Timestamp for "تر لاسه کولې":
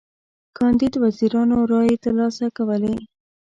2.03-2.95